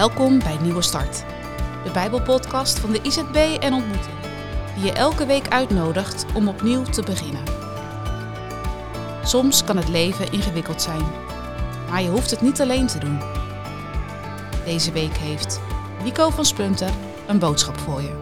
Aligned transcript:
Welkom 0.00 0.38
bij 0.38 0.58
Nieuwe 0.62 0.82
Start, 0.82 1.24
de 1.84 1.90
Bijbelpodcast 1.92 2.78
van 2.78 2.92
de 2.92 3.00
IZB 3.02 3.62
en 3.62 3.72
Ontmoeting, 3.72 4.16
die 4.74 4.84
je 4.84 4.92
elke 4.92 5.26
week 5.26 5.48
uitnodigt 5.48 6.24
om 6.34 6.48
opnieuw 6.48 6.82
te 6.82 7.02
beginnen. 7.02 7.42
Soms 9.24 9.64
kan 9.64 9.76
het 9.76 9.88
leven 9.88 10.32
ingewikkeld 10.32 10.82
zijn, 10.82 11.02
maar 11.90 12.02
je 12.02 12.08
hoeft 12.08 12.30
het 12.30 12.40
niet 12.40 12.60
alleen 12.60 12.86
te 12.86 12.98
doen. 12.98 13.18
Deze 14.64 14.92
week 14.92 15.16
heeft 15.16 15.60
Nico 16.04 16.30
van 16.30 16.44
Spunter 16.44 16.90
een 17.28 17.38
boodschap 17.38 17.78
voor 17.78 18.02
je. 18.02 18.14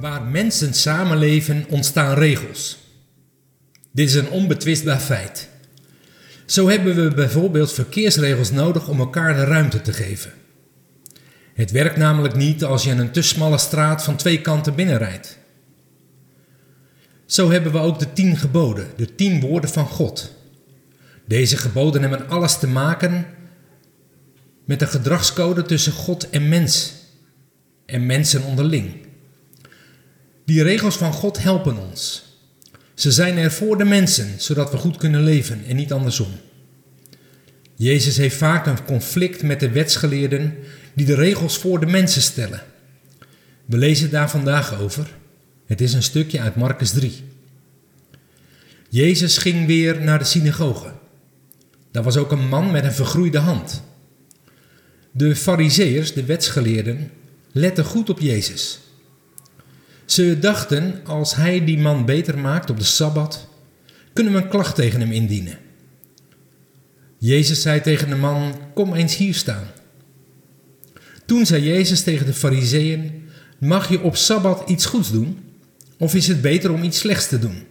Waar 0.00 0.22
mensen 0.22 0.74
samenleven 0.74 1.66
ontstaan 1.68 2.14
regels. 2.14 2.78
Dit 3.92 4.08
is 4.08 4.14
een 4.14 4.30
onbetwistbaar 4.30 5.00
feit. 5.00 5.48
Zo 6.48 6.68
hebben 6.68 6.94
we 6.94 7.14
bijvoorbeeld 7.14 7.72
verkeersregels 7.72 8.50
nodig 8.50 8.88
om 8.88 8.98
elkaar 8.98 9.34
de 9.34 9.44
ruimte 9.44 9.80
te 9.80 9.92
geven. 9.92 10.32
Het 11.54 11.70
werkt 11.70 11.96
namelijk 11.96 12.34
niet 12.34 12.64
als 12.64 12.84
je 12.84 12.90
een 12.90 13.10
te 13.10 13.22
smalle 13.22 13.58
straat 13.58 14.04
van 14.04 14.16
twee 14.16 14.40
kanten 14.40 14.74
binnenrijdt. 14.74 15.38
Zo 17.26 17.50
hebben 17.50 17.72
we 17.72 17.78
ook 17.78 17.98
de 17.98 18.12
tien 18.12 18.36
geboden, 18.36 18.86
de 18.96 19.14
tien 19.14 19.40
woorden 19.40 19.70
van 19.70 19.86
God. 19.86 20.34
Deze 21.26 21.56
geboden 21.56 22.00
hebben 22.00 22.28
alles 22.28 22.58
te 22.58 22.66
maken 22.66 23.26
met 24.64 24.78
de 24.78 24.86
gedragscode 24.86 25.62
tussen 25.62 25.92
God 25.92 26.30
en 26.30 26.48
mens 26.48 26.94
en 27.86 28.06
mensen 28.06 28.42
onderling. 28.42 29.06
Die 30.44 30.62
regels 30.62 30.96
van 30.96 31.12
God 31.12 31.42
helpen 31.42 31.78
ons. 31.78 32.27
Ze 32.98 33.12
zijn 33.12 33.36
er 33.36 33.52
voor 33.52 33.78
de 33.78 33.84
mensen, 33.84 34.34
zodat 34.36 34.70
we 34.70 34.76
goed 34.76 34.96
kunnen 34.96 35.22
leven 35.22 35.64
en 35.68 35.76
niet 35.76 35.92
andersom. 35.92 36.28
Jezus 37.74 38.16
heeft 38.16 38.36
vaak 38.36 38.66
een 38.66 38.84
conflict 38.84 39.42
met 39.42 39.60
de 39.60 39.70
wetsgeleerden 39.70 40.56
die 40.94 41.06
de 41.06 41.14
regels 41.14 41.58
voor 41.58 41.80
de 41.80 41.86
mensen 41.86 42.22
stellen. 42.22 42.62
We 43.64 43.76
lezen 43.76 44.10
daar 44.10 44.30
vandaag 44.30 44.80
over. 44.80 45.10
Het 45.66 45.80
is 45.80 45.92
een 45.92 46.02
stukje 46.02 46.40
uit 46.40 46.56
Marcus 46.56 46.90
3. 46.90 47.12
Jezus 48.88 49.38
ging 49.38 49.66
weer 49.66 50.00
naar 50.00 50.18
de 50.18 50.24
synagoge. 50.24 50.92
Daar 51.90 52.02
was 52.02 52.16
ook 52.16 52.32
een 52.32 52.48
man 52.48 52.70
met 52.70 52.84
een 52.84 52.92
vergroeide 52.92 53.38
hand. 53.38 53.82
De 55.10 55.36
fariseërs, 55.36 56.12
de 56.12 56.24
wetsgeleerden, 56.24 57.10
letten 57.52 57.84
goed 57.84 58.10
op 58.10 58.20
Jezus. 58.20 58.80
Ze 60.08 60.38
dachten, 60.38 61.00
als 61.04 61.34
hij 61.34 61.64
die 61.64 61.78
man 61.78 62.04
beter 62.04 62.38
maakt 62.38 62.70
op 62.70 62.78
de 62.78 62.84
Sabbat, 62.84 63.48
kunnen 64.12 64.32
we 64.32 64.38
een 64.38 64.48
klacht 64.48 64.74
tegen 64.74 65.00
hem 65.00 65.12
indienen. 65.12 65.58
Jezus 67.18 67.62
zei 67.62 67.80
tegen 67.80 68.08
de 68.08 68.16
man, 68.16 68.54
kom 68.74 68.94
eens 68.94 69.16
hier 69.16 69.34
staan. 69.34 69.66
Toen 71.26 71.46
zei 71.46 71.62
Jezus 71.62 72.02
tegen 72.02 72.26
de 72.26 72.34
fariseeën, 72.34 73.28
mag 73.58 73.88
je 73.88 74.00
op 74.00 74.16
Sabbat 74.16 74.68
iets 74.68 74.86
goeds 74.86 75.12
doen? 75.12 75.38
Of 75.98 76.14
is 76.14 76.26
het 76.26 76.40
beter 76.40 76.72
om 76.72 76.82
iets 76.82 76.98
slechts 76.98 77.28
te 77.28 77.38
doen? 77.38 77.66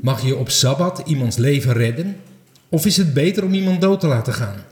Mag 0.00 0.24
je 0.24 0.36
op 0.36 0.50
Sabbat 0.50 1.02
iemands 1.06 1.36
leven 1.36 1.72
redden? 1.72 2.16
Of 2.68 2.86
is 2.86 2.96
het 2.96 3.14
beter 3.14 3.44
om 3.44 3.54
iemand 3.54 3.80
dood 3.80 4.00
te 4.00 4.06
laten 4.06 4.34
gaan? 4.34 4.64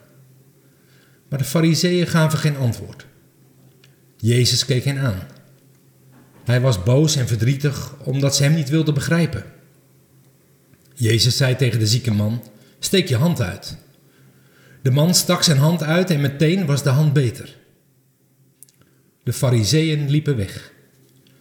Maar 1.29 1.39
de 1.39 1.45
fariseeën 1.45 2.07
gaven 2.07 2.39
geen 2.39 2.57
antwoord. 2.57 3.07
Jezus 4.17 4.64
keek 4.64 4.84
hen 4.84 4.98
aan. 4.98 5.31
Hij 6.45 6.61
was 6.61 6.83
boos 6.83 7.17
en 7.17 7.27
verdrietig 7.27 7.95
omdat 8.05 8.37
ze 8.37 8.43
hem 8.43 8.55
niet 8.55 8.69
wilden 8.69 8.95
begrijpen. 8.95 9.45
Jezus 10.95 11.37
zei 11.37 11.57
tegen 11.57 11.79
de 11.79 11.87
zieke 11.87 12.12
man: 12.12 12.43
Steek 12.79 13.09
je 13.09 13.17
hand 13.17 13.41
uit. 13.41 13.77
De 14.83 14.91
man 14.91 15.15
stak 15.15 15.43
zijn 15.43 15.59
hand 15.59 15.83
uit 15.83 16.11
en 16.11 16.20
meteen 16.20 16.67
was 16.67 16.83
de 16.83 16.91
hand 16.91 17.13
beter. 17.13 17.57
De 19.23 19.33
fariseeën 19.33 20.11
liepen 20.11 20.37
weg. 20.37 20.73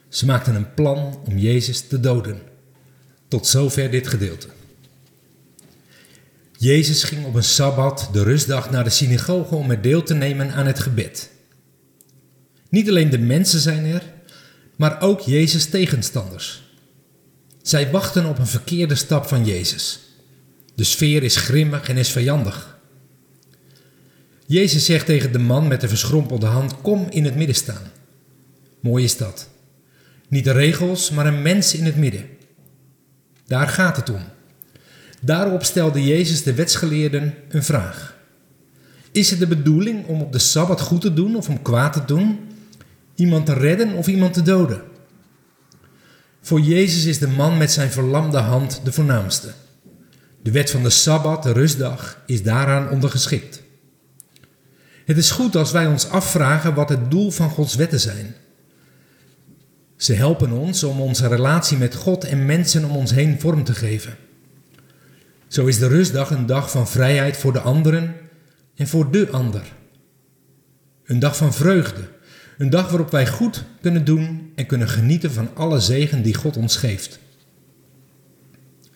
Ze 0.10 0.26
maakten 0.26 0.56
een 0.56 0.74
plan 0.74 1.20
om 1.26 1.38
Jezus 1.38 1.88
te 1.88 2.00
doden. 2.00 2.42
Tot 3.28 3.48
zover 3.48 3.92
dit 3.92 4.08
gedeelte. 4.08 4.48
Jezus 6.58 7.04
ging 7.04 7.26
op 7.26 7.34
een 7.34 7.44
sabbat, 7.44 8.10
de 8.12 8.24
rustdag, 8.24 8.72
naar 8.72 8.84
de 8.84 8.90
synagoge 8.90 9.56
om 9.56 9.72
er 9.72 9.82
deel 9.82 10.04
te 10.04 10.14
nemen 10.14 10.52
aan 10.52 10.66
het 10.66 10.80
gebed. 10.80 11.30
Niet 12.70 12.90
alleen 12.90 13.10
de 13.10 13.20
mensen 13.20 13.60
zijn 13.60 13.86
er, 13.86 14.04
maar 14.82 15.02
ook 15.02 15.20
Jezus' 15.20 15.66
tegenstanders. 15.66 16.64
Zij 17.62 17.92
wachten 17.92 18.26
op 18.26 18.38
een 18.38 18.48
verkeerde 18.48 18.96
stap 18.96 19.26
van 19.28 19.46
Jezus. 19.46 20.00
De 20.76 20.84
sfeer 20.84 21.24
is 21.24 21.36
grimmig 21.36 21.90
en 21.90 21.98
is 21.98 22.10
vijandig. 22.10 22.80
Jezus 24.46 24.86
zegt 24.86 25.06
tegen 25.06 25.32
de 25.32 25.40
man 25.40 25.68
met 25.68 25.82
de 25.82 25.88
verschrompelde 25.88 26.46
hand: 26.46 26.82
Kom 26.82 27.08
in 27.10 27.26
het 27.26 27.36
midden 27.36 27.56
staan. 27.56 27.92
Mooi 28.80 29.04
is 29.04 29.18
dat. 29.18 29.50
Niet 30.28 30.44
de 30.44 30.52
regels, 30.52 31.10
maar 31.10 31.26
een 31.26 31.42
mens 31.42 31.74
in 31.74 31.86
het 31.86 31.96
midden. 31.96 32.26
Daar 33.48 33.68
gaat 33.68 33.96
het 33.96 34.10
om. 34.10 34.24
Daarop 35.20 35.64
stelde 35.64 36.04
Jezus 36.04 36.44
de 36.44 36.54
wetsgeleerden 36.54 37.34
een 37.50 37.64
vraag. 37.64 38.16
Is 39.12 39.30
het 39.30 39.40
de 39.40 39.48
bedoeling 39.48 40.06
om 40.06 40.22
op 40.22 40.32
de 40.32 40.40
Sabbat 40.40 40.82
goed 40.82 41.02
te 41.02 41.14
doen 41.14 41.36
of 41.36 41.50
om 41.50 41.62
kwaad 41.62 41.94
te 41.94 42.06
doen? 42.06 42.51
Iemand 43.22 43.46
te 43.46 43.54
redden 43.54 43.94
of 43.94 44.08
iemand 44.08 44.34
te 44.34 44.42
doden? 44.42 44.82
Voor 46.42 46.60
Jezus 46.60 47.06
is 47.06 47.20
de 47.20 47.28
man 47.28 47.58
met 47.58 47.72
zijn 47.72 47.92
verlamde 47.92 48.38
hand 48.38 48.82
de 48.84 48.92
voornaamste. 48.92 49.52
De 50.44 50.52
wet 50.52 50.72
van 50.72 50.84
de 50.84 50.90
Sabbat, 50.90 51.44
de 51.44 51.52
rustdag, 51.52 52.22
is 52.26 52.44
daaraan 52.44 52.90
ondergeschikt. 52.90 53.62
Het 55.06 55.18
is 55.18 55.32
goed 55.32 55.56
als 55.56 55.72
wij 55.72 55.88
ons 55.88 56.10
afvragen 56.10 56.74
wat 56.74 56.90
het 56.90 57.12
doel 57.12 57.32
van 57.32 57.50
Gods 57.50 57.76
wetten 57.76 58.00
zijn. 58.00 58.36
Ze 59.96 60.14
helpen 60.14 60.52
ons 60.52 60.84
om 60.84 61.02
onze 61.02 61.28
relatie 61.28 61.78
met 61.78 61.96
God 61.96 62.24
en 62.24 62.46
mensen 62.46 62.86
om 62.86 62.96
ons 62.96 63.12
heen 63.12 63.40
vorm 63.40 63.64
te 63.64 63.74
geven. 63.74 64.16
Zo 65.48 65.66
is 65.66 65.80
de 65.80 65.88
rustdag 65.88 66.30
een 66.32 66.46
dag 66.46 66.72
van 66.72 66.88
vrijheid 66.88 67.38
voor 67.38 67.54
de 67.54 67.62
anderen 67.62 68.16
en 68.76 68.88
voor 68.88 69.12
de 69.12 69.30
ander. 69.30 69.64
Een 71.06 71.20
dag 71.20 71.38
van 71.38 71.54
vreugde, 71.54 72.20
een 72.62 72.70
dag 72.70 72.90
waarop 72.90 73.12
wij 73.12 73.28
goed 73.28 73.64
kunnen 73.82 74.06
doen 74.06 74.52
en 74.56 74.66
kunnen 74.66 74.90
genieten 74.90 75.32
van 75.32 75.50
alle 75.54 75.80
zegen 75.80 76.22
die 76.22 76.34
God 76.34 76.58
ons 76.58 76.76
geeft. 76.76 77.20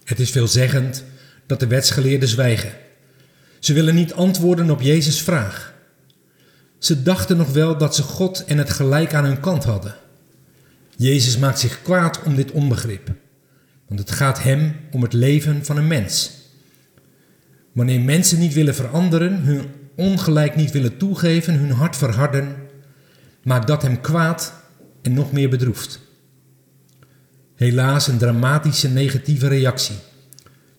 Het 0.04 0.20
is 0.20 0.32
veelzeggend 0.32 1.04
dat 1.46 1.60
de 1.60 1.68
wetsgeleerden 1.68 2.30
zwijgen. 2.30 2.72
Ze 3.60 3.74
willen 3.74 3.96
niet 3.96 4.14
antwoorden 4.14 4.70
op 4.70 4.82
Jezus' 4.82 5.22
vraag. 5.22 5.74
Ze 6.78 7.04
dachten 7.04 7.38
nog 7.38 7.52
wel 7.52 7.78
dat 7.78 7.96
ze 7.96 8.02
God 8.02 8.46
en 8.46 8.58
het 8.58 8.70
gelijk 8.70 9.14
aan 9.14 9.26
hun 9.26 9.40
kant 9.40 9.64
hadden. 9.64 9.96
Jezus 10.96 11.38
maakt 11.38 11.60
zich 11.60 11.82
kwaad 11.82 12.24
om 12.24 12.36
dit 12.36 12.52
onbegrip, 12.52 13.12
want 13.88 14.00
het 14.00 14.12
gaat 14.12 14.44
hem 14.44 14.76
om 14.92 15.02
het 15.02 15.14
leven 15.14 15.66
van 15.66 15.78
een 15.78 15.88
mens. 15.88 16.32
Wanneer 17.72 18.02
mensen 18.02 18.40
niet 18.40 18.54
willen 18.54 18.76
veranderen, 18.76 19.42
hun 19.42 19.66
ongelijk 19.96 20.56
niet 20.56 20.72
willen 20.72 20.98
toegeven, 20.98 21.54
hun 21.54 21.72
hart 21.72 21.96
verharden, 21.96 22.65
maakt 23.46 23.68
dat 23.68 23.82
hem 23.82 24.02
kwaad 24.02 24.54
en 25.02 25.14
nog 25.14 25.32
meer 25.32 25.50
bedroefd. 25.50 26.00
Helaas 27.56 28.08
een 28.08 28.18
dramatische 28.18 28.90
negatieve 28.90 29.48
reactie. 29.48 29.96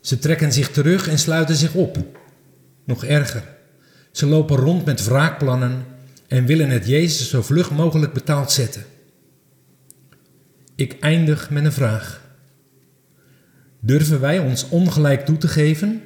Ze 0.01 0.19
trekken 0.19 0.53
zich 0.53 0.71
terug 0.71 1.09
en 1.09 1.19
sluiten 1.19 1.57
zich 1.57 1.75
op. 1.75 2.19
Nog 2.85 3.05
erger, 3.05 3.43
ze 4.13 4.27
lopen 4.27 4.57
rond 4.57 4.85
met 4.85 5.05
wraakplannen 5.05 5.85
en 6.29 6.47
willen 6.47 6.71
het 6.71 6.87
Jezus 6.87 7.31
zo 7.31 7.43
vlug 7.43 7.71
mogelijk 7.71 8.13
betaald 8.13 8.53
zetten. 8.53 8.85
Ik 10.75 10.97
eindig 11.01 11.51
met 11.51 11.65
een 11.65 11.73
vraag. 11.73 12.21
Durven 13.81 14.21
wij 14.21 14.39
ons 14.39 14.69
ongelijk 14.69 15.25
toe 15.25 15.39
te 15.39 15.49
geven? 15.49 16.03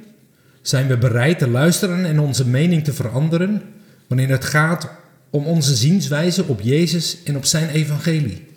Zijn 0.61 0.87
we 0.87 0.97
bereid 0.97 1.39
te 1.39 1.49
luisteren 1.49 2.05
en 2.05 2.19
onze 2.19 2.47
mening 2.47 2.83
te 2.83 2.93
veranderen 2.93 3.61
wanneer 4.07 4.29
het 4.29 4.45
gaat 4.45 5.00
om 5.31 5.45
onze 5.45 5.75
zienswijze 5.75 6.43
op 6.47 6.61
Jezus 6.61 7.17
en 7.23 7.37
op 7.37 7.45
zijn 7.45 7.69
evangelie? 7.69 8.50